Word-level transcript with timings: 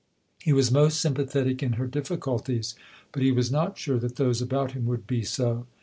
He 0.41 0.51
was 0.51 0.71
most 0.71 0.99
sympathetic 0.99 1.61
in 1.61 1.73
her 1.73 1.85
difficulties, 1.85 2.73
but 3.11 3.21
he 3.21 3.31
was 3.31 3.51
not 3.51 3.77
sure 3.77 3.99
that 3.99 4.15
those 4.15 4.41
about 4.41 4.71
him 4.71 4.87
would 4.87 5.05
be 5.05 5.21
so. 5.23 5.67